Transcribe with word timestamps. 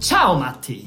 Ciao 0.00 0.38
Matti! 0.38 0.82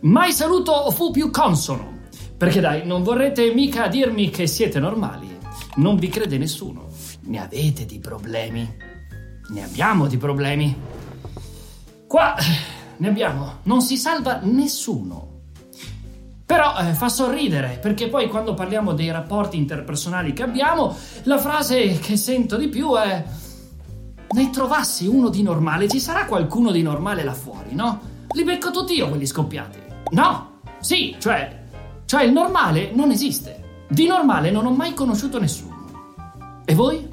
Mai 0.00 0.32
saluto 0.32 0.90
fu 0.90 1.12
più 1.12 1.30
consono. 1.30 2.00
Perché 2.36 2.58
dai, 2.58 2.84
non 2.84 3.04
vorrete 3.04 3.54
mica 3.54 3.86
dirmi 3.86 4.30
che 4.30 4.48
siete 4.48 4.80
normali. 4.80 5.38
Non 5.76 5.94
vi 5.94 6.08
crede 6.08 6.38
nessuno. 6.38 6.88
Ne 7.20 7.40
avete 7.40 7.86
di 7.86 8.00
problemi. 8.00 8.68
Ne 9.50 9.62
abbiamo 9.62 10.08
di 10.08 10.16
problemi. 10.16 10.76
Qua 12.08 12.34
ne 12.96 13.08
abbiamo. 13.08 13.58
Non 13.62 13.80
si 13.80 13.96
salva 13.96 14.40
nessuno. 14.42 15.42
Però 16.44 16.78
eh, 16.78 16.94
fa 16.94 17.08
sorridere, 17.08 17.78
perché 17.80 18.08
poi 18.08 18.26
quando 18.28 18.54
parliamo 18.54 18.92
dei 18.92 19.12
rapporti 19.12 19.56
interpersonali 19.56 20.32
che 20.32 20.42
abbiamo, 20.42 20.96
la 21.22 21.38
frase 21.38 22.00
che 22.00 22.16
sento 22.16 22.56
di 22.56 22.66
più 22.66 22.92
è... 22.96 23.24
Ne 24.30 24.50
trovassi 24.50 25.06
uno 25.06 25.28
di 25.28 25.42
normale, 25.42 25.86
ci 25.86 26.00
sarà 26.00 26.24
qualcuno 26.24 26.72
di 26.72 26.82
normale 26.82 27.22
là 27.22 27.34
fuori, 27.34 27.74
no? 27.76 28.07
Li 28.34 28.44
becco 28.44 28.70
tutti 28.70 28.94
io 28.94 29.08
quelli 29.08 29.26
scoppiati. 29.26 29.78
No! 30.10 30.60
Sì, 30.80 31.16
cioè... 31.18 31.56
Cioè 32.04 32.22
il 32.22 32.32
normale 32.32 32.90
non 32.92 33.10
esiste. 33.10 33.84
Di 33.88 34.06
normale 34.06 34.50
non 34.50 34.66
ho 34.66 34.70
mai 34.70 34.94
conosciuto 34.94 35.38
nessuno. 35.38 35.76
E 36.64 36.74
voi? 36.74 37.06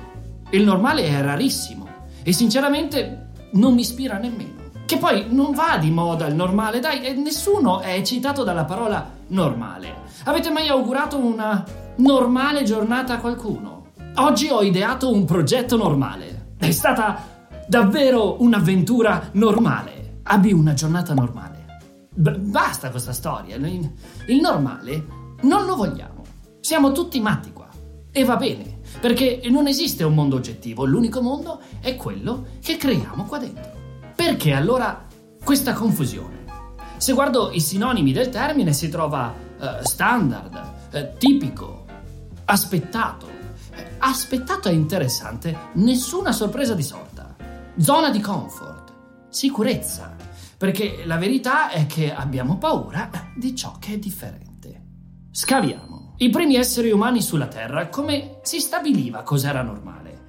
Il 0.51 0.63
normale 0.63 1.03
è 1.05 1.21
rarissimo. 1.21 1.87
E 2.23 2.31
sinceramente 2.31 3.29
non 3.51 3.73
mi 3.73 3.81
ispira 3.81 4.17
nemmeno. 4.17 4.63
Che 4.85 4.97
poi 4.97 5.25
non 5.29 5.53
va 5.53 5.77
di 5.77 5.89
moda 5.89 6.27
il 6.27 6.35
normale, 6.35 6.79
dai, 6.79 7.17
nessuno 7.17 7.79
è 7.79 7.93
eccitato 7.93 8.43
dalla 8.43 8.65
parola 8.65 9.09
normale. 9.27 10.03
Avete 10.25 10.51
mai 10.51 10.67
augurato 10.67 11.17
una 11.17 11.63
normale 11.97 12.63
giornata 12.63 13.15
a 13.15 13.19
qualcuno? 13.19 13.87
Oggi 14.15 14.49
ho 14.49 14.61
ideato 14.61 15.11
un 15.11 15.25
progetto 15.25 15.75
normale. 15.75 16.53
È 16.57 16.71
stata 16.71 17.33
davvero 17.67 18.41
un'avventura 18.41 19.29
normale. 19.33 19.94
Abbi 20.27 20.51
una 20.53 20.73
giornata 20.73 21.13
normale. 21.13 21.77
B- 22.13 22.37
basta 22.37 22.89
questa 22.89 23.13
storia. 23.13 23.55
Il 23.57 24.41
normale 24.41 25.05
non 25.41 25.65
lo 25.65 25.75
vogliamo. 25.75 26.23
Siamo 26.61 26.91
tutti 26.91 27.19
matti 27.19 27.53
qua. 27.53 27.69
E 28.11 28.23
va 28.23 28.35
bene, 28.37 28.79
perché 29.01 29.41
non 29.49 29.67
esiste 29.67 30.03
un 30.03 30.15
mondo 30.15 30.37
oggettivo. 30.37 30.85
L'unico 30.85 31.21
mondo 31.21 31.61
è 31.79 31.95
quello 31.95 32.45
che 32.61 32.77
creiamo 32.77 33.25
qua 33.25 33.37
dentro. 33.37 33.71
Perché 34.15 34.53
allora 34.53 35.05
questa 35.43 35.73
confusione? 35.73 36.45
Se 36.97 37.13
guardo 37.13 37.51
i 37.51 37.59
sinonimi 37.59 38.11
del 38.13 38.29
termine 38.29 38.73
si 38.73 38.89
trova 38.89 39.31
eh, 39.59 39.83
standard, 39.83 40.73
eh, 40.91 41.13
tipico, 41.19 41.85
aspettato. 42.45 43.27
Eh, 43.75 43.85
aspettato 43.99 44.69
è 44.69 44.71
interessante, 44.71 45.55
nessuna 45.73 46.31
sorpresa 46.31 46.73
di 46.73 46.83
sorta. 46.83 47.35
Zona 47.77 48.09
di 48.09 48.21
comfort, 48.21 48.93
sicurezza, 49.27 50.14
perché 50.57 51.03
la 51.05 51.17
verità 51.17 51.69
è 51.69 51.85
che 51.85 52.13
abbiamo 52.13 52.57
paura 52.57 53.09
di 53.35 53.55
ciò 53.55 53.77
che 53.79 53.93
è 53.93 53.97
differente. 53.97 54.83
Scaviamo. 55.31 56.13
I 56.17 56.29
primi 56.29 56.55
esseri 56.55 56.91
umani 56.91 57.21
sulla 57.21 57.47
Terra, 57.47 57.89
come 57.89 58.39
si 58.43 58.59
stabiliva 58.59 59.23
cos'era 59.23 59.61
normale? 59.61 60.23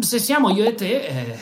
Se 0.00 0.18
siamo 0.18 0.48
io 0.50 0.64
e 0.64 0.74
te, 0.74 1.04
eh, 1.04 1.38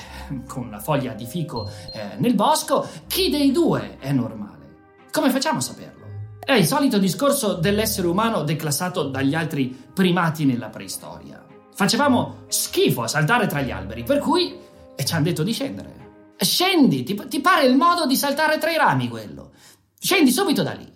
con 0.48 0.70
la 0.70 0.80
foglia 0.80 1.12
di 1.12 1.24
fico 1.24 1.70
eh, 1.92 2.16
nel 2.18 2.34
bosco, 2.34 2.88
chi 3.06 3.30
dei 3.30 3.52
due 3.52 3.98
è 3.98 4.10
normale? 4.12 4.78
Come 5.12 5.30
facciamo 5.30 5.58
a 5.58 5.62
saperlo? 5.62 6.06
È 6.40 6.52
il 6.52 6.66
solito 6.66 6.98
discorso 6.98 7.54
dell'essere 7.54 8.08
umano 8.08 8.42
declassato 8.42 9.04
dagli 9.04 9.36
altri 9.36 9.68
primati 9.68 10.44
nella 10.44 10.68
preistoria. 10.68 11.44
Facevamo 11.72 12.44
schifo 12.48 13.02
a 13.02 13.08
saltare 13.08 13.46
tra 13.46 13.60
gli 13.60 13.70
alberi, 13.70 14.02
per 14.02 14.18
cui 14.18 14.58
ci 14.96 15.14
hanno 15.14 15.24
detto 15.24 15.44
di 15.44 15.52
scendere. 15.52 15.99
Scendi, 16.42 17.02
ti, 17.02 17.14
ti 17.28 17.40
pare 17.40 17.66
il 17.66 17.76
modo 17.76 18.06
di 18.06 18.16
saltare 18.16 18.58
tra 18.58 18.70
i 18.70 18.76
rami 18.76 19.08
quello. 19.08 19.52
Scendi 19.98 20.30
subito 20.30 20.62
da 20.62 20.72
lì. 20.72 20.90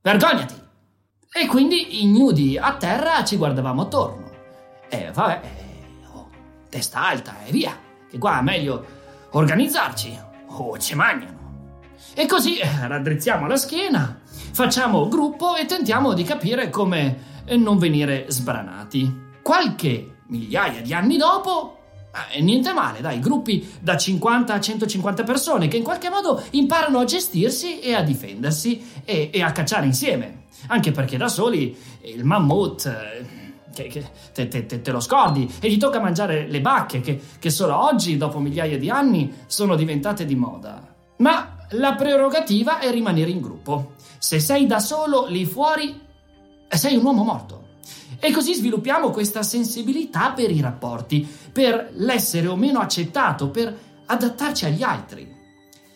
Vergognati. 0.00 0.54
E 1.32 1.46
quindi, 1.46 2.02
ignudi 2.02 2.58
a 2.58 2.74
terra, 2.74 3.24
ci 3.24 3.36
guardavamo 3.36 3.82
attorno. 3.82 4.30
E 4.88 5.10
vabbè, 5.12 5.40
eh, 5.42 6.06
oh, 6.12 6.28
testa 6.68 7.06
alta 7.06 7.44
e 7.44 7.52
via. 7.52 7.78
Che 8.10 8.18
qua 8.18 8.40
è 8.40 8.42
meglio 8.42 8.84
organizzarci 9.30 10.18
o 10.48 10.76
ci 10.78 10.94
mangiano. 10.94 11.40
E 12.14 12.26
così 12.26 12.58
eh, 12.58 12.86
raddrizziamo 12.88 13.46
la 13.46 13.56
schiena, 13.56 14.20
facciamo 14.24 15.08
gruppo 15.08 15.56
e 15.56 15.64
tentiamo 15.64 16.12
di 16.12 16.24
capire 16.24 16.68
come 16.68 17.42
eh, 17.44 17.56
non 17.56 17.78
venire 17.78 18.26
sbranati. 18.28 19.30
Qualche 19.42 20.18
migliaia 20.26 20.82
di 20.82 20.92
anni 20.92 21.16
dopo, 21.16 21.81
eh, 22.32 22.40
niente 22.42 22.72
male, 22.72 23.00
dai, 23.00 23.20
gruppi 23.20 23.66
da 23.80 23.96
50 23.96 24.52
a 24.52 24.60
150 24.60 25.22
persone 25.24 25.68
che 25.68 25.76
in 25.76 25.82
qualche 25.82 26.10
modo 26.10 26.42
imparano 26.50 26.98
a 26.98 27.04
gestirsi 27.04 27.80
e 27.80 27.94
a 27.94 28.02
difendersi 28.02 29.02
e, 29.04 29.30
e 29.32 29.42
a 29.42 29.52
cacciare 29.52 29.86
insieme. 29.86 30.44
Anche 30.66 30.92
perché 30.92 31.16
da 31.16 31.28
soli 31.28 31.76
il 32.02 32.24
mammut... 32.24 32.86
eh, 32.86 33.40
che, 33.72 33.86
che 33.86 34.04
te, 34.32 34.48
te- 34.48 34.66
te- 34.66 34.90
lo 34.90 35.00
scordi 35.00 35.50
e 35.58 35.68
ti 35.68 35.78
tocca 35.78 35.98
mangiare 35.98 36.46
le 36.46 36.60
bacche 36.60 37.00
che, 37.00 37.18
che 37.38 37.50
solo 37.50 37.74
oggi, 37.74 38.18
dopo 38.18 38.38
migliaia 38.38 38.78
di 38.78 38.90
anni, 38.90 39.32
sono 39.46 39.76
diventate 39.76 40.24
di 40.24 40.34
moda. 40.34 40.94
Ma 41.18 41.56
la 41.70 41.94
prerogativa 41.94 42.78
è 42.78 42.90
rimanere 42.90 43.30
in 43.30 43.40
gruppo. 43.40 43.94
Se 44.18 44.38
sei 44.40 44.66
da 44.66 44.78
solo 44.78 45.26
lì 45.26 45.44
fuori, 45.46 45.98
sei 46.68 46.96
un 46.96 47.04
uomo 47.04 47.24
morto. 47.24 47.61
E 48.24 48.30
così 48.30 48.54
sviluppiamo 48.54 49.10
questa 49.10 49.42
sensibilità 49.42 50.30
per 50.30 50.48
i 50.48 50.60
rapporti, 50.60 51.28
per 51.52 51.90
l'essere 51.94 52.46
o 52.46 52.54
meno 52.54 52.78
accettato, 52.78 53.50
per 53.50 53.76
adattarci 54.06 54.64
agli 54.64 54.84
altri. 54.84 55.28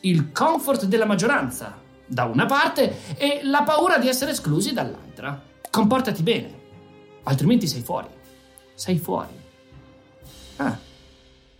Il 0.01 0.33
comfort 0.33 0.87
della 0.87 1.05
maggioranza, 1.05 1.81
da 2.05 2.25
una 2.25 2.45
parte, 2.45 3.15
e 3.17 3.43
la 3.45 3.63
paura 3.63 3.99
di 3.99 4.09
essere 4.09 4.33
esclusi 4.33 4.73
dall'altra. 4.73 5.41
Comportati 5.71 6.25
bene, 6.25 6.59
altrimenti 7.23 7.69
sei 7.69 7.83
fuori. 7.83 8.09
Sei 8.75 8.99
fuori. 8.99 9.35
Ah. 10.57 10.77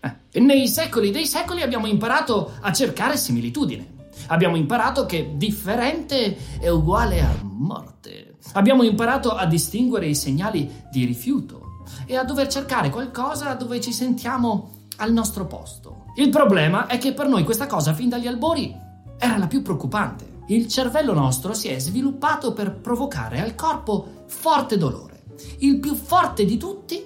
Eh. 0.01 0.15
E 0.33 0.41
Nei 0.41 0.67
secoli 0.67 1.13
dei 1.13 1.27
secoli 1.27 1.63
abbiamo 1.63 1.87
imparato 1.87 2.55
a 2.61 2.73
cercare 2.73 3.17
similitudine. 3.17 3.95
Abbiamo 4.27 4.57
imparato 4.57 5.07
che 5.07 5.35
differente 5.37 6.59
è 6.59 6.69
uguale 6.71 7.21
a 7.21 7.33
morte. 7.41 8.26
Abbiamo 8.53 8.83
imparato 8.83 9.31
a 9.31 9.47
distinguere 9.47 10.07
i 10.07 10.15
segnali 10.15 10.85
di 10.91 11.05
rifiuto 11.05 11.83
e 12.07 12.17
a 12.17 12.25
dover 12.25 12.49
cercare 12.49 12.91
qualcosa 12.91 13.55
dove 13.55 13.81
ci 13.81 13.93
sentiamo 13.93 14.71
al 14.99 15.13
nostro 15.13 15.47
posto. 15.47 16.05
Il 16.17 16.31
problema 16.31 16.87
è 16.87 16.99
che 16.99 17.13
per 17.13 17.29
noi 17.29 17.45
questa 17.45 17.67
cosa 17.67 17.93
fin 17.93 18.09
dagli 18.09 18.27
albori 18.27 18.75
era 19.19 19.37
la 19.37 19.47
più 19.47 19.63
preoccupante. 19.63 20.35
Il 20.49 20.69
cervello 20.69 21.13
nostro 21.13 21.55
si 21.55 21.69
è 21.69 21.79
sviluppato 21.79 22.53
per 22.53 22.77
provocare 22.77 23.41
al 23.41 23.55
corpo 23.55 24.25
forte 24.27 24.79
dolore, 24.79 25.25
il 25.59 25.79
più 25.81 25.95
forte 25.95 26.45
di 26.45 26.57
tutti 26.57 27.05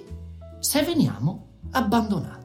se 0.59 0.83
veniamo 0.83 1.47
abbandonati. 1.71 2.39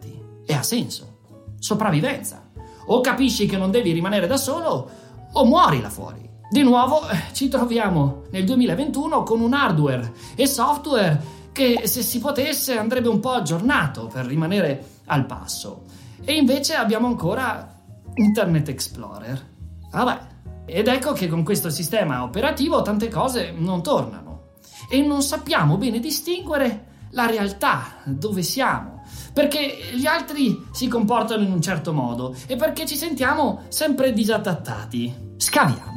E 0.44 0.54
ha 0.54 0.62
senso. 0.62 1.18
Sopravvivenza. 1.58 2.50
O 2.86 3.00
capisci 3.00 3.46
che 3.46 3.56
non 3.56 3.70
devi 3.70 3.92
rimanere 3.92 4.26
da 4.26 4.36
solo, 4.36 4.90
o 5.32 5.44
muori 5.44 5.80
là 5.80 5.90
fuori. 5.90 6.28
Di 6.48 6.62
nuovo 6.62 7.08
eh, 7.08 7.32
ci 7.32 7.48
troviamo 7.48 8.22
nel 8.30 8.44
2021 8.44 9.24
con 9.24 9.40
un 9.40 9.52
hardware 9.52 10.12
e 10.36 10.46
software 10.46 11.34
che 11.50 11.82
se 11.84 12.02
si 12.02 12.20
potesse 12.20 12.78
andrebbe 12.78 13.08
un 13.08 13.18
po' 13.18 13.32
aggiornato 13.32 14.06
per 14.06 14.26
rimanere 14.26 15.00
al 15.06 15.26
passo. 15.26 15.84
E 16.24 16.34
invece 16.34 16.74
abbiamo 16.74 17.08
ancora 17.08 17.74
Internet 18.14 18.68
Explorer. 18.68 19.54
Vabbè, 19.90 20.18
ed 20.66 20.86
ecco 20.86 21.12
che 21.12 21.26
con 21.26 21.42
questo 21.42 21.68
sistema 21.68 22.22
operativo 22.22 22.80
tante 22.82 23.08
cose 23.08 23.52
non 23.56 23.82
tornano 23.82 24.52
e 24.88 25.00
non 25.00 25.22
sappiamo 25.22 25.76
bene 25.76 25.98
distinguere 25.98 26.94
la 27.10 27.26
realtà, 27.26 27.96
dove 28.04 28.42
siamo, 28.42 29.02
perché 29.32 29.78
gli 29.94 30.06
altri 30.06 30.66
si 30.70 30.86
comportano 30.86 31.42
in 31.42 31.50
un 31.50 31.62
certo 31.62 31.92
modo 31.92 32.36
e 32.46 32.54
perché 32.54 32.86
ci 32.86 32.96
sentiamo 32.96 33.62
sempre 33.68 34.12
disadattati. 34.12 35.34
Scaviamo. 35.36 35.95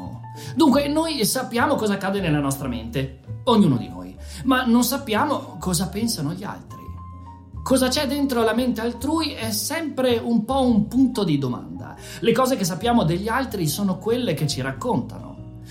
Dunque, 0.55 0.87
noi 0.87 1.25
sappiamo 1.25 1.75
cosa 1.75 1.93
accade 1.93 2.19
nella 2.21 2.39
nostra 2.39 2.67
mente, 2.67 3.21
ognuno 3.45 3.77
di 3.77 3.87
noi, 3.87 4.15
ma 4.43 4.65
non 4.65 4.83
sappiamo 4.83 5.57
cosa 5.59 5.87
pensano 5.89 6.33
gli 6.33 6.43
altri. 6.43 6.77
cosa 7.69 7.87
c'è 7.87 8.07
dentro 8.07 8.41
la 8.41 8.55
mente 8.55 8.81
altrui 8.81 9.33
è 9.33 9.51
sempre 9.51 10.17
un 10.17 10.43
po' 10.43 10.65
un 10.65 10.87
punto 10.87 11.23
di 11.23 11.37
domanda. 11.37 11.95
Le 12.19 12.31
cose 12.31 12.55
che 12.55 12.63
sappiamo 12.63 13.03
degli 13.03 13.27
altri 13.27 13.67
sono 13.67 13.99
quelle 13.99 14.33
che 14.33 14.47
ci 14.47 14.61
raccontano. 14.61 15.61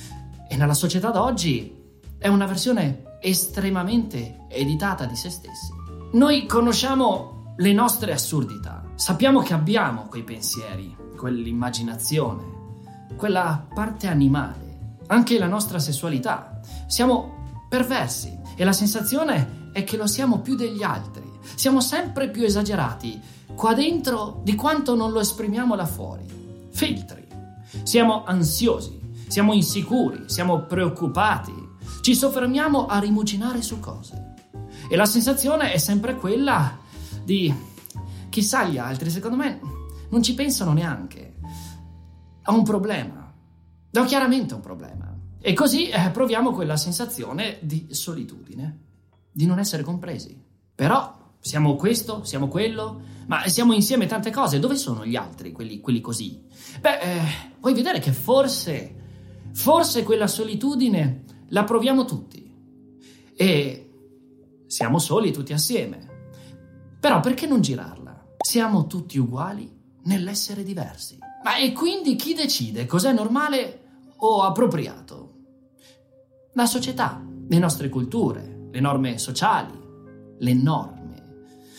E 0.48 0.56
nella 0.56 0.74
società 0.74 1.10
d'oggi 1.10 1.74
è 2.16 2.28
una 2.28 2.46
versione 2.46 3.16
estremamente 3.20 4.46
editata 4.48 5.06
di 5.06 5.16
se 5.16 5.28
stessi. 5.28 5.72
Noi 6.12 6.46
conosciamo 6.46 7.54
le 7.56 7.72
nostre 7.72 8.12
assurdità, 8.12 8.92
sappiamo 8.94 9.40
che 9.40 9.54
abbiamo 9.54 10.06
quei 10.08 10.22
pensieri, 10.22 10.94
quell'immaginazione, 11.16 12.57
quella 13.16 13.66
parte 13.74 14.06
animale, 14.06 14.96
anche 15.06 15.38
la 15.38 15.46
nostra 15.46 15.78
sessualità. 15.78 16.60
Siamo 16.86 17.64
perversi 17.68 18.36
e 18.56 18.64
la 18.64 18.72
sensazione 18.72 19.70
è 19.72 19.84
che 19.84 19.96
lo 19.96 20.06
siamo 20.06 20.40
più 20.40 20.54
degli 20.54 20.82
altri. 20.82 21.26
Siamo 21.54 21.80
sempre 21.80 22.28
più 22.30 22.44
esagerati 22.44 23.20
qua 23.54 23.74
dentro 23.74 24.40
di 24.44 24.54
quanto 24.54 24.94
non 24.94 25.12
lo 25.12 25.20
esprimiamo 25.20 25.74
là 25.74 25.86
fuori. 25.86 26.24
Filtri. 26.70 27.26
Siamo 27.82 28.24
ansiosi, 28.24 29.00
siamo 29.26 29.52
insicuri, 29.52 30.24
siamo 30.26 30.60
preoccupati. 30.60 31.52
Ci 32.00 32.14
soffermiamo 32.14 32.86
a 32.86 32.98
rimuginare 32.98 33.62
su 33.62 33.80
cose. 33.80 34.34
E 34.88 34.96
la 34.96 35.04
sensazione 35.04 35.72
è 35.72 35.78
sempre 35.78 36.16
quella 36.16 36.78
di 37.24 37.52
chissà 38.28 38.64
gli 38.64 38.78
altri, 38.78 39.10
secondo 39.10 39.36
me 39.36 39.60
non 40.10 40.22
ci 40.22 40.34
pensano 40.34 40.72
neanche. 40.72 41.27
Ho 42.48 42.54
un 42.54 42.62
problema. 42.62 43.32
Ho 43.94 44.04
chiaramente 44.04 44.54
un 44.54 44.60
problema. 44.60 45.14
E 45.38 45.52
così 45.52 45.88
eh, 45.88 46.10
proviamo 46.10 46.52
quella 46.52 46.76
sensazione 46.76 47.58
di 47.60 47.88
solitudine, 47.90 48.78
di 49.30 49.44
non 49.44 49.58
essere 49.58 49.82
compresi. 49.82 50.40
Però 50.74 51.34
siamo 51.40 51.76
questo, 51.76 52.24
siamo 52.24 52.48
quello, 52.48 53.00
ma 53.26 53.46
siamo 53.48 53.74
insieme 53.74 54.06
tante 54.06 54.30
cose. 54.30 54.58
Dove 54.58 54.76
sono 54.76 55.04
gli 55.04 55.14
altri, 55.14 55.52
quelli, 55.52 55.80
quelli 55.80 56.00
così? 56.00 56.42
Beh, 56.80 56.98
eh, 57.00 57.20
puoi 57.60 57.74
vedere 57.74 57.98
che 57.98 58.12
forse, 58.12 58.94
forse 59.52 60.02
quella 60.02 60.26
solitudine 60.26 61.24
la 61.48 61.64
proviamo 61.64 62.06
tutti. 62.06 62.50
E 63.36 63.90
siamo 64.66 64.98
soli 64.98 65.32
tutti 65.32 65.52
assieme. 65.52 66.06
Però 66.98 67.20
perché 67.20 67.46
non 67.46 67.60
girarla? 67.60 68.36
Siamo 68.38 68.86
tutti 68.86 69.18
uguali 69.18 69.70
nell'essere 70.04 70.62
diversi. 70.62 71.18
Ma 71.44 71.56
e 71.56 71.72
quindi 71.72 72.16
chi 72.16 72.34
decide 72.34 72.86
cos'è 72.86 73.12
normale 73.12 73.82
o 74.16 74.42
appropriato? 74.42 75.34
La 76.54 76.66
società, 76.66 77.24
le 77.48 77.58
nostre 77.58 77.88
culture, 77.88 78.68
le 78.70 78.80
norme 78.80 79.18
sociali, 79.18 79.72
le 80.38 80.54
norme. 80.54 80.96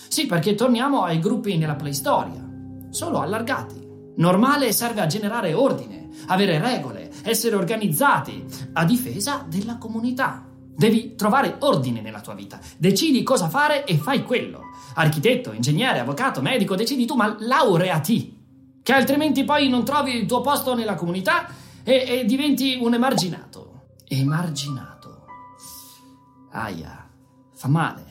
Sì, 0.08 0.26
perché 0.26 0.56
torniamo 0.56 1.04
ai 1.04 1.20
gruppi 1.20 1.58
nella 1.58 1.76
preistoria, 1.76 2.44
solo 2.90 3.20
allargati. 3.20 3.88
Normale 4.16 4.72
serve 4.72 5.02
a 5.02 5.08
generare 5.08 5.54
ordine, 5.54 6.10
avere 6.28 6.60
regole, 6.60 7.12
essere 7.24 7.56
organizzati 7.56 8.44
a 8.74 8.86
difesa 8.86 9.46
della 9.48 9.78
comunità. 9.78 10.46
Devi 10.76 11.16
trovare 11.16 11.58
ordine 11.60 12.02
nella 12.02 12.22
tua 12.22 12.34
vita. 12.34 12.60
Decidi 12.78 13.22
cosa 13.22 13.50
fare 13.50 13.86
e 13.86 13.98
fai 13.98 14.24
quello. 14.24 14.62
Architetto, 14.96 15.52
ingegnere, 15.52 16.00
avvocato, 16.00 16.42
medico, 16.42 16.76
decidi 16.76 17.06
tu, 17.06 17.16
ma 17.16 17.36
laureati. 17.38 18.39
Che 18.82 18.94
altrimenti 18.94 19.44
poi 19.44 19.70
non 19.70 19.84
trovi 19.84 20.16
il 20.16 20.26
tuo 20.26 20.42
posto 20.42 20.76
nella 20.76 20.96
comunità 20.96 21.48
e, 21.84 22.06
e 22.08 22.26
diventi 22.26 22.78
un 22.82 22.94
emarginato. 22.94 23.82
Emarginato. 24.08 25.26
Aia, 26.52 27.10
fa 27.54 27.68
male. 27.68 28.10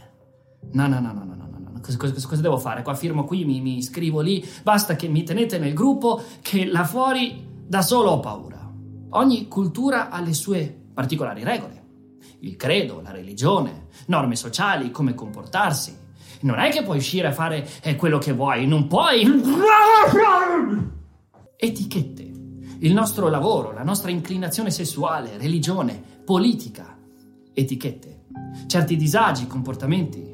No, 0.72 0.86
no, 0.86 1.00
no, 1.00 1.12
no, 1.12 1.24
no, 1.24 1.34
no. 1.34 1.46
no. 1.58 1.80
Cosa, 1.80 1.96
cosa, 1.96 2.12
cosa 2.12 2.42
devo 2.42 2.58
fare? 2.58 2.82
Qua 2.82 2.94
firmo 2.94 3.24
qui, 3.24 3.44
mi, 3.44 3.60
mi 3.60 3.78
iscrivo 3.78 4.20
lì. 4.20 4.46
Basta 4.62 4.96
che 4.96 5.08
mi 5.08 5.22
tenete 5.22 5.58
nel 5.58 5.74
gruppo, 5.74 6.22
che 6.40 6.66
là 6.66 6.84
fuori 6.84 7.46
da 7.66 7.82
solo 7.82 8.10
ho 8.10 8.20
paura. 8.20 8.70
Ogni 9.10 9.48
cultura 9.48 10.10
ha 10.10 10.20
le 10.20 10.34
sue 10.34 10.86
particolari 10.92 11.42
regole. 11.42 11.86
Il 12.40 12.56
credo, 12.56 13.00
la 13.00 13.10
religione, 13.10 13.86
norme 14.06 14.36
sociali, 14.36 14.90
come 14.90 15.14
comportarsi. 15.14 15.96
Non 16.40 16.58
è 16.58 16.70
che 16.70 16.82
puoi 16.82 16.98
uscire 16.98 17.28
a 17.28 17.32
fare 17.32 17.68
eh, 17.82 17.96
quello 17.96 18.18
che 18.18 18.32
vuoi, 18.32 18.66
non 18.66 18.86
puoi. 18.86 19.24
Etichette. 21.56 22.22
Il 22.80 22.92
nostro 22.92 23.28
lavoro, 23.28 23.72
la 23.72 23.82
nostra 23.82 24.10
inclinazione 24.10 24.70
sessuale, 24.70 25.36
religione, 25.36 26.00
politica. 26.24 26.96
Etichette. 27.52 28.26
Certi 28.66 28.96
disagi, 28.96 29.48
comportamenti. 29.48 30.24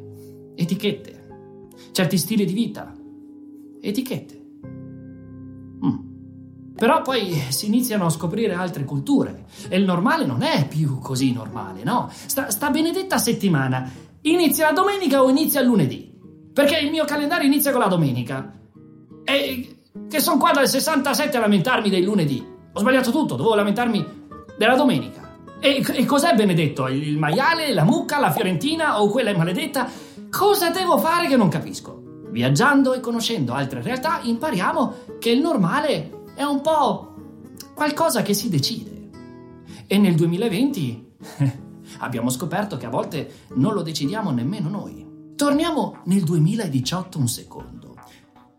Etichette. 0.55 1.29
Certi 1.93 2.19
stili 2.19 2.45
di 2.45 2.53
vita. 2.53 2.95
Etichette. 3.81 4.43
Mm. 5.87 5.99
Però 6.77 7.00
poi 7.00 7.33
si 7.49 7.67
iniziano 7.67 8.07
a 8.07 8.11
scoprire 8.11 8.53
altre 8.53 8.85
culture 8.85 9.47
e 9.69 9.79
il 9.79 9.85
normale 9.85 10.27
non 10.27 10.43
è 10.43 10.67
più 10.69 10.99
così 10.99 11.33
normale, 11.33 11.83
no? 11.83 12.11
Sta, 12.11 12.50
sta 12.50 12.69
benedetta 12.69 13.17
settimana 13.17 13.91
inizia 14.32 14.67
la 14.67 14.73
domenica 14.73 15.23
o 15.23 15.29
inizia 15.29 15.61
il 15.61 15.67
lunedì? 15.67 16.12
Perché 16.53 16.79
il 16.79 16.91
mio 16.91 17.05
calendario 17.05 17.47
inizia 17.47 17.73
con 17.73 17.81
la 17.81 17.88
domenica. 17.88 18.53
E 19.25 19.79
che 20.09 20.21
sono 20.21 20.38
qua 20.38 20.53
dal 20.53 20.69
67 20.69 21.37
a 21.37 21.41
lamentarmi 21.41 21.91
del 21.91 22.03
lunedì. 22.03 22.44
Ho 22.73 22.79
sbagliato 22.79 23.11
tutto, 23.11 23.37
dovevo 23.37 23.55
lamentarmi 23.55 24.23
della 24.56 24.76
domenica. 24.76 25.38
E, 25.61 25.85
e 25.87 26.05
cos'è 26.05 26.35
benedetto? 26.35 26.88
Il 26.88 27.19
maiale, 27.19 27.73
la 27.73 27.85
mucca, 27.85 28.19
la 28.19 28.31
fiorentina 28.31 29.00
o 29.00 29.09
quella 29.09 29.31
è 29.31 29.37
maledetta? 29.37 29.88
Cosa 30.31 30.71
devo 30.71 30.99
fare 30.99 31.29
che 31.29 31.37
non 31.37 31.49
capisco? 31.49 32.03
Viaggiando 32.31 32.93
e 32.93 33.00
conoscendo 33.00 33.53
altre 33.53 33.81
realtà 33.81 34.21
impariamo 34.23 34.94
che 35.21 35.31
il 35.31 35.41
normale 35.41 36.25
è 36.35 36.43
un 36.43 36.61
po' 36.61 37.15
qualcosa 37.75 38.23
che 38.23 38.35
si 38.35 38.49
decide. 38.49 39.11
E 39.87 39.99
nel 39.99 40.15
2020 40.15 41.12
abbiamo 41.99 42.31
scoperto 42.31 42.76
che 42.76 42.87
a 42.87 42.91
volte 42.91 43.46
non 43.55 43.75
lo 43.75 43.82
decidiamo 43.82 44.31
nemmeno 44.31 44.69
noi. 44.69 45.32
Torniamo 45.37 45.99
nel 46.05 46.23
2018 46.23 47.19
un 47.19 47.29
secondo. 47.29 47.94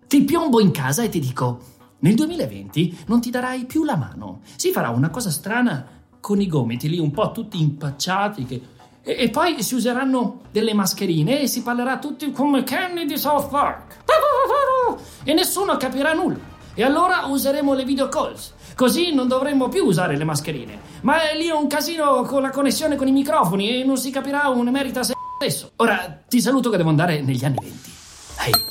Ti 0.07 0.23
piombo 0.23 0.59
in 0.59 0.71
casa 0.71 1.03
e 1.03 1.09
ti 1.09 1.19
dico, 1.19 1.59
nel 1.99 2.15
2020 2.15 2.99
non 3.07 3.21
ti 3.21 3.29
darai 3.29 3.65
più 3.65 3.83
la 3.83 3.95
mano. 3.95 4.41
Si 4.55 4.71
farà 4.71 4.89
una 4.89 5.09
cosa 5.09 5.29
strana 5.29 5.85
con 6.19 6.41
i 6.41 6.47
gomiti 6.47 6.89
lì 6.89 6.99
un 6.99 7.11
po' 7.11 7.31
tutti 7.31 7.61
impacciati 7.61 8.45
che... 8.45 8.61
e, 9.01 9.15
e, 9.19 9.29
poi 9.29 9.61
si 9.61 9.75
useranno 9.75 10.41
delle 10.51 10.73
mascherine 10.73 11.41
e 11.41 11.47
si 11.47 11.61
parlerà 11.61 11.99
tutti 11.99 12.31
come 12.31 12.63
Kenny 12.63 13.05
di 13.05 13.17
South 13.17 13.49
Park. 13.49 14.03
E 15.27 15.33
nessuno 15.33 15.75
capirà 15.77 16.13
nulla. 16.13 16.54
E 16.77 16.83
allora 16.83 17.25
useremo 17.25 17.73
le 17.73 17.85
video 17.85 18.09
calls. 18.09 18.53
Così 18.75 19.13
non 19.13 19.29
dovremmo 19.29 19.69
più 19.69 19.85
usare 19.85 20.17
le 20.17 20.25
mascherine. 20.25 20.77
Ma 21.01 21.29
è 21.29 21.35
lì 21.37 21.49
un 21.49 21.67
casino 21.67 22.23
con 22.23 22.41
la 22.41 22.49
connessione 22.49 22.97
con 22.97 23.07
i 23.07 23.13
microfoni 23.13 23.81
e 23.81 23.85
non 23.85 23.97
si 23.97 24.11
capirà 24.11 24.49
un 24.49 24.67
emerita 24.67 25.01
se 25.01 25.13
stesso. 25.37 25.71
Ora 25.77 26.21
ti 26.27 26.41
saluto 26.41 26.69
che 26.69 26.77
devo 26.77 26.89
andare 26.89 27.21
negli 27.21 27.45
anni 27.45 27.57
venti. 27.61 27.91
Ehi, 28.39 28.51
hey, 28.51 28.61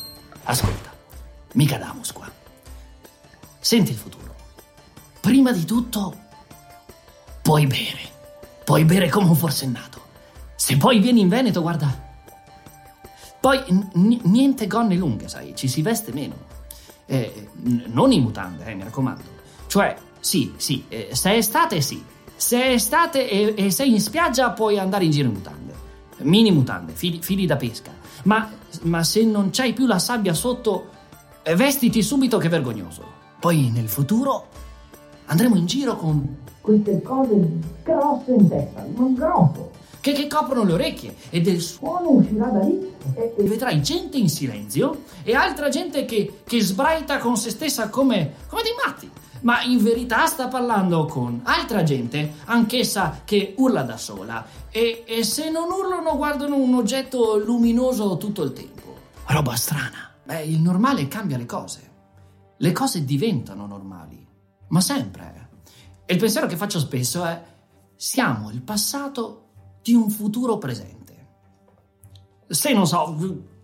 ascolta, 0.45 0.93
mica 1.53 1.79
Damus 1.79 2.13
qua. 2.13 2.31
Senti 3.59 3.93
il 3.93 3.97
futuro. 3.97 4.35
Prima 5.21 5.53
di 5.53 5.65
tutto, 5.65 6.15
puoi 7.41 7.67
bere. 7.67 8.13
Puoi 8.65 8.85
bere 8.85 9.09
come 9.09 9.29
un 9.29 9.37
forsennato. 9.37 10.03
Se 10.57 10.77
poi 10.77 10.99
vieni 10.99 11.21
in 11.21 11.29
Veneto, 11.29 11.63
guarda. 11.63 12.03
Poi 13.41 13.63
n- 13.69 14.21
niente 14.25 14.67
gonne 14.67 14.95
lunghe, 14.95 15.29
sai, 15.29 15.55
ci 15.55 15.69
si 15.69 15.81
veste 15.81 16.13
meno. 16.13 16.53
Eh, 17.07 17.49
non 17.87 18.13
in 18.13 18.23
mutande, 18.23 18.65
eh, 18.65 18.75
mi 18.75 18.83
raccomando. 18.83 19.23
Cioè, 19.67 19.97
sì, 20.21 20.53
sì, 20.57 20.85
eh, 20.89 21.09
se 21.13 21.33
è 21.33 21.37
estate, 21.37 21.81
sì. 21.81 22.03
Se 22.37 22.63
è 22.63 22.71
estate 22.71 23.29
e, 23.29 23.55
e, 23.57 23.71
sei 23.71 23.93
in 23.93 24.01
spiaggia, 24.01 24.51
puoi 24.51 24.79
andare 24.79 25.05
in 25.05 25.11
giro 25.11 25.29
in 25.29 25.35
mutande. 25.35 25.73
Mini 26.19 26.51
mutande, 26.51 26.93
fili, 26.93 27.21
fili 27.21 27.47
da 27.47 27.57
pesca. 27.57 27.93
Ma, 28.25 28.51
ma, 28.83 29.05
se 29.05 29.25
non 29.25 29.51
c'hai 29.51 29.73
più 29.73 29.87
la 29.87 29.99
sabbia 29.99 30.33
sotto, 30.33 30.89
vestiti 31.55 32.03
subito 32.03 32.39
che 32.39 32.49
vergognoso. 32.49 33.05
Poi 33.39 33.71
nel 33.71 33.89
futuro 33.89 34.49
andremo 35.27 35.57
in 35.57 35.67
giro 35.67 35.97
con 35.97 36.37
queste 36.61 37.03
cose 37.03 37.35
grosse 37.83 38.33
in 38.33 38.49
testa, 38.49 38.87
non 38.95 39.15
grosso 39.15 39.74
che, 40.05 40.13
che 40.13 40.27
coprono 40.27 40.65
le 40.65 40.73
orecchie 40.75 41.17
e 41.31 41.41
del 41.41 41.63
suono 41.63 42.11
uscirà 42.11 42.49
da 42.49 42.59
lì 42.59 42.93
e, 43.15 43.35
e 43.39 43.43
vedrai 43.45 43.81
gente 43.81 44.19
in 44.19 44.29
silenzio 44.29 45.05
e 45.23 45.35
altra 45.35 45.71
gente 45.71 46.05
che, 46.05 46.41
che 46.45 46.61
sbraita 46.61 47.17
con 47.17 47.39
se 47.39 47.49
stessa 47.49 47.89
come, 47.89 48.35
come 48.47 48.61
dei 48.61 48.75
matti 48.85 49.11
ma 49.41 49.63
in 49.63 49.83
verità 49.83 50.27
sta 50.27 50.49
parlando 50.49 51.07
con 51.07 51.41
altra 51.45 51.83
gente, 51.83 52.35
anch'essa 52.45 53.21
che 53.25 53.55
urla 53.59 53.83
da 53.83 53.99
sola, 53.99 54.43
e, 54.71 55.05
e, 55.07 55.23
se 55.23 55.51
non 55.51 55.71
urlano 55.71 56.17
guardano 56.17 56.57
un 56.57 56.75
oggetto 56.75 57.37
luminoso 57.37 58.17
tutto 58.17 58.43
il 58.43 58.55
tempo. 58.55 58.97
Roba 59.27 59.55
strana. 59.55 60.15
Beh, 60.25 60.45
il 60.45 60.61
normale 60.61 61.09
cambia 61.09 61.37
le 61.37 61.45
cose. 61.45 61.91
Le 62.57 62.73
cose 62.73 63.05
diventano 63.05 63.67
normali, 63.67 64.27
ma 64.69 64.81
sempre. 64.81 65.49
E 66.07 66.15
il 66.15 66.19
pensiero 66.19 66.47
che 66.47 66.57
faccio 66.57 66.79
spesso 66.79 67.23
è, 67.23 67.43
siamo 67.97 68.49
il 68.49 68.63
passato 68.63 69.44
di 69.85 69.93
un 69.93 70.09
futuro 70.09 70.57
presente. 70.57 71.03
Se 72.49 72.73
non 72.73 72.87
so, 72.87 73.15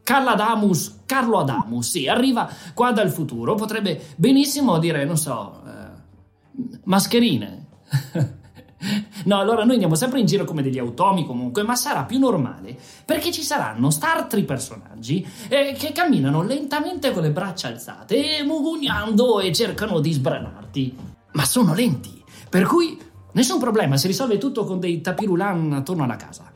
Carlo 0.03 0.31
Adamus, 0.31 1.01
Carlo 1.07 1.39
Adamus, 1.39 1.89
sì, 1.89 2.09
arriva 2.09 2.47
qua 2.75 2.93
dal 2.93 3.11
futuro, 3.11 3.55
potrebbe 3.55 3.99
benissimo 4.17 4.79
dire, 4.79 5.07
non 5.07 5.17
so, 5.17 5.63
eh, 5.67 6.79
mascherine. 6.85 7.69
no, 9.25 9.39
allora 9.39 9.65
noi 9.65 9.73
andiamo 9.75 9.95
sempre 9.95 10.21
in 10.21 10.27
giro 10.27 10.45
come 10.45 10.63
degli 10.63 10.79
automi 10.79 11.25
comunque, 11.25 11.63
ma 11.63 11.75
sarà 11.75 12.05
più 12.05 12.19
normale 12.19 12.79
perché 13.07 13.33
ci 13.33 13.43
saranno 13.43 13.89
startri 13.89 14.45
personaggi 14.45 15.27
eh, 15.49 15.75
che 15.79 15.93
camminano 15.93 16.43
lentamente 16.43 17.13
con 17.13 17.23
le 17.23 17.31
braccia 17.31 17.69
alzate 17.69 18.39
e 18.39 18.43
mugugnando 18.43 19.41
e 19.41 19.55
cercano 19.55 20.01
di 20.01 20.13
sbranarti. 20.13 20.97
Ma 21.33 21.45
sono 21.47 21.73
lenti, 21.73 22.23
per 22.51 22.67
cui 22.67 22.99
nessun 23.33 23.59
problema, 23.59 23.97
si 23.97 24.07
risolve 24.07 24.39
tutto 24.39 24.65
con 24.65 24.81
dei 24.81 25.01
tapirulan 25.01 25.73
attorno 25.73 26.05
alla 26.05 26.17
casa. 26.17 26.51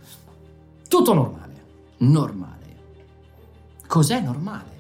Tutto 0.89 1.15
normale. 1.15 1.65
Normale. 1.99 2.77
Cos'è 3.87 4.21
normale? 4.21 4.73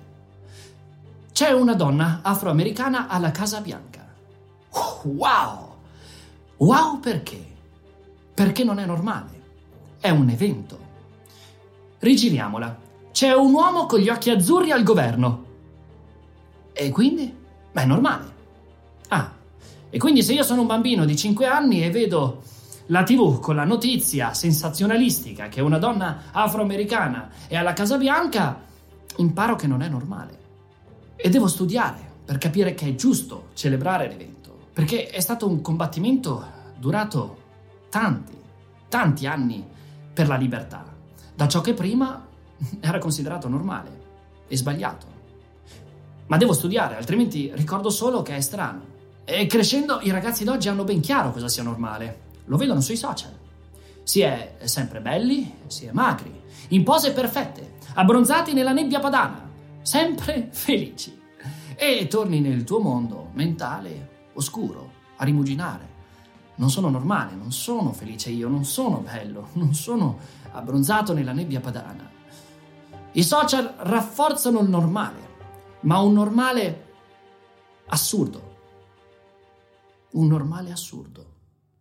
C'è 1.32 1.50
una 1.50 1.74
donna 1.74 2.20
afroamericana 2.22 3.08
alla 3.08 3.30
Casa 3.30 3.60
Bianca. 3.60 4.06
Wow! 5.02 5.74
Wow 6.58 7.00
perché? 7.00 7.44
Perché 8.32 8.64
non 8.64 8.78
è 8.78 8.86
normale. 8.86 9.42
È 10.00 10.10
un 10.10 10.28
evento. 10.28 10.78
Rigiriamola. 11.98 12.78
C'è 13.10 13.32
un 13.32 13.52
uomo 13.52 13.86
con 13.86 13.98
gli 13.98 14.08
occhi 14.08 14.30
azzurri 14.30 14.70
al 14.70 14.82
governo. 14.82 15.44
E 16.72 16.90
quindi? 16.90 17.34
Ma 17.72 17.80
è 17.80 17.86
normale. 17.86 18.32
Ah, 19.08 19.32
e 19.94 19.98
quindi 19.98 20.24
se 20.24 20.32
io 20.32 20.42
sono 20.42 20.62
un 20.62 20.66
bambino 20.66 21.04
di 21.04 21.14
5 21.14 21.46
anni 21.46 21.84
e 21.84 21.88
vedo 21.88 22.42
la 22.86 23.04
TV 23.04 23.38
con 23.38 23.54
la 23.54 23.62
notizia 23.62 24.34
sensazionalistica 24.34 25.46
che 25.46 25.60
una 25.60 25.78
donna 25.78 26.32
afroamericana 26.32 27.30
è 27.46 27.54
alla 27.54 27.74
Casa 27.74 27.96
Bianca, 27.96 28.60
imparo 29.18 29.54
che 29.54 29.68
non 29.68 29.82
è 29.82 29.88
normale. 29.88 30.38
E 31.14 31.28
devo 31.28 31.46
studiare 31.46 32.10
per 32.24 32.38
capire 32.38 32.74
che 32.74 32.88
è 32.88 32.94
giusto 32.96 33.50
celebrare 33.54 34.08
l'evento, 34.08 34.66
perché 34.72 35.06
è 35.06 35.20
stato 35.20 35.46
un 35.46 35.60
combattimento 35.60 36.44
durato 36.76 37.38
tanti, 37.88 38.36
tanti 38.88 39.28
anni 39.28 39.64
per 40.12 40.26
la 40.26 40.34
libertà, 40.34 40.92
da 41.36 41.46
ciò 41.46 41.60
che 41.60 41.72
prima 41.72 42.26
era 42.80 42.98
considerato 42.98 43.46
normale 43.46 44.00
e 44.48 44.56
sbagliato. 44.56 45.06
Ma 46.26 46.36
devo 46.36 46.52
studiare, 46.52 46.96
altrimenti 46.96 47.52
ricordo 47.54 47.90
solo 47.90 48.22
che 48.22 48.34
è 48.34 48.40
strano. 48.40 48.93
E 49.26 49.46
crescendo 49.46 50.00
i 50.02 50.10
ragazzi 50.10 50.44
d'oggi 50.44 50.68
hanno 50.68 50.84
ben 50.84 51.00
chiaro 51.00 51.32
cosa 51.32 51.48
sia 51.48 51.62
normale. 51.62 52.20
Lo 52.44 52.58
vedono 52.58 52.82
sui 52.82 52.96
social. 52.96 53.32
Si 54.02 54.20
è 54.20 54.56
sempre 54.64 55.00
belli, 55.00 55.60
si 55.66 55.86
è 55.86 55.92
magri, 55.92 56.42
in 56.68 56.84
pose 56.84 57.12
perfette, 57.12 57.76
abbronzati 57.94 58.52
nella 58.52 58.72
nebbia 58.72 59.00
padana, 59.00 59.48
sempre 59.80 60.48
felici. 60.52 61.18
E 61.74 62.06
torni 62.06 62.40
nel 62.40 62.64
tuo 62.64 62.80
mondo 62.80 63.30
mentale 63.32 64.28
oscuro, 64.34 64.90
a 65.16 65.24
rimuginare. 65.24 65.92
Non 66.56 66.70
sono 66.70 66.90
normale, 66.90 67.34
non 67.34 67.50
sono 67.50 67.94
felice 67.94 68.28
io, 68.28 68.48
non 68.48 68.64
sono 68.64 68.98
bello, 68.98 69.48
non 69.56 69.72
sono 69.72 70.18
abbronzato 70.52 71.14
nella 71.14 71.32
nebbia 71.32 71.60
padana. 71.60 72.10
I 73.12 73.22
social 73.22 73.72
rafforzano 73.78 74.60
il 74.60 74.68
normale, 74.68 75.28
ma 75.80 75.98
un 76.00 76.12
normale 76.12 76.86
assurdo. 77.86 78.52
Un 80.14 80.28
normale 80.28 80.71
assurdo. 80.71 81.33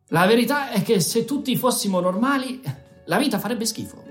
La 0.08 0.26
verità 0.26 0.70
è 0.70 0.82
che 0.82 1.00
se 1.00 1.24
tutti 1.24 1.56
fossimo 1.56 2.00
normali, 2.00 2.62
la 3.06 3.18
vita 3.18 3.38
farebbe 3.38 3.66
schifo. 3.66 4.04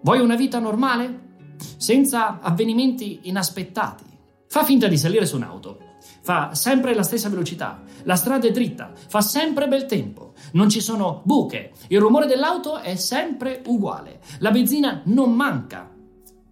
Vuoi 0.00 0.18
una 0.20 0.34
vita 0.34 0.58
normale? 0.58 1.34
Senza 1.76 2.40
avvenimenti 2.40 3.20
inaspettati. 3.22 4.04
Fa 4.48 4.64
finta 4.64 4.88
di 4.88 4.98
salire 4.98 5.26
su 5.26 5.36
un'auto. 5.36 5.78
Fa 6.22 6.56
sempre 6.56 6.92
la 6.92 7.04
stessa 7.04 7.28
velocità. 7.28 7.82
La 8.02 8.16
strada 8.16 8.48
è 8.48 8.50
dritta. 8.50 8.92
Fa 8.94 9.20
sempre 9.20 9.68
bel 9.68 9.86
tempo. 9.86 10.34
Non 10.52 10.68
ci 10.68 10.80
sono 10.80 11.22
buche. 11.24 11.72
Il 11.88 12.00
rumore 12.00 12.26
dell'auto 12.26 12.78
è 12.78 12.96
sempre 12.96 13.62
uguale. 13.66 14.20
La 14.40 14.50
benzina 14.50 15.02
non 15.04 15.32
manca. 15.32 15.88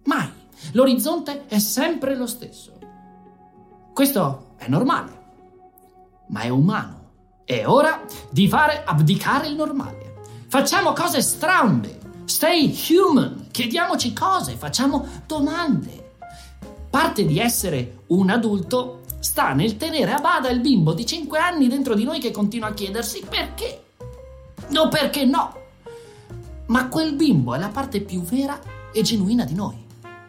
Mai. 0.05 0.29
L'orizzonte 0.71 1.45
è 1.47 1.59
sempre 1.59 2.15
lo 2.15 2.25
stesso. 2.25 2.71
Questo 3.93 4.53
è 4.55 4.69
normale. 4.69 5.14
Ma 6.27 6.41
è 6.41 6.49
umano. 6.49 7.03
È 7.45 7.65
ora 7.65 8.03
di 8.29 8.47
fare 8.47 8.83
abdicare 8.83 9.47
il 9.47 9.55
normale. 9.55 10.15
Facciamo 10.47 10.93
cose 10.93 11.21
strambe. 11.21 11.99
Stay 12.25 12.75
human. 12.89 13.47
Chiediamoci 13.51 14.13
cose, 14.13 14.55
facciamo 14.55 15.07
domande. 15.27 16.13
Parte 16.89 17.25
di 17.25 17.39
essere 17.39 18.03
un 18.07 18.29
adulto 18.29 19.01
sta 19.19 19.53
nel 19.53 19.77
tenere 19.77 20.11
a 20.11 20.19
bada 20.19 20.49
il 20.49 20.59
bimbo 20.59 20.93
di 20.93 21.05
5 21.05 21.37
anni 21.37 21.67
dentro 21.67 21.93
di 21.93 22.03
noi 22.03 22.19
che 22.19 22.31
continua 22.31 22.69
a 22.69 22.73
chiedersi 22.73 23.23
perché. 23.27 23.83
No, 24.69 24.87
perché 24.87 25.25
no. 25.25 25.53
Ma 26.67 26.87
quel 26.87 27.13
bimbo 27.13 27.53
è 27.53 27.59
la 27.59 27.69
parte 27.69 28.01
più 28.01 28.21
vera 28.21 28.59
e 28.91 29.01
genuina 29.01 29.45
di 29.45 29.53
noi. 29.53 29.84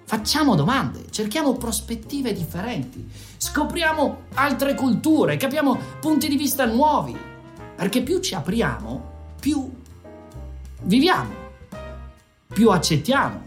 Facciamo 0.09 0.55
domande, 0.55 1.11
cerchiamo 1.11 1.55
prospettive 1.55 2.33
differenti, 2.33 3.11
scopriamo 3.37 4.27
altre 4.35 4.75
culture, 4.75 5.37
capiamo 5.37 5.77
punti 6.01 6.29
di 6.29 6.37
vista 6.37 6.65
nuovi, 6.65 7.19
perché 7.75 8.05
più 8.05 8.21
ci 8.21 8.37
apriamo, 8.37 9.35
più 9.41 9.69
viviamo, 10.83 11.35
più 12.47 12.71
accettiamo 12.71 13.41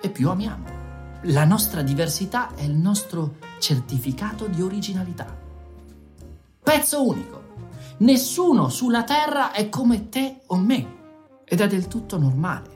e 0.00 0.10
più 0.10 0.30
amiamo. 0.30 0.64
La 1.26 1.44
nostra 1.44 1.82
diversità 1.82 2.52
è 2.56 2.64
il 2.64 2.74
nostro 2.74 3.36
certificato 3.60 4.48
di 4.48 4.60
originalità. 4.60 5.32
Pezzo 6.60 7.06
unico. 7.06 7.44
Nessuno 7.98 8.68
sulla 8.68 9.04
Terra 9.04 9.52
è 9.52 9.68
come 9.68 10.08
te 10.08 10.40
o 10.46 10.56
me 10.56 10.94
ed 11.44 11.60
è 11.60 11.68
del 11.68 11.86
tutto 11.86 12.18
normale 12.18 12.74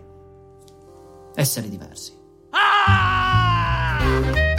essere 1.35 1.69
diversi. 1.69 2.20
Ah! 2.83 4.50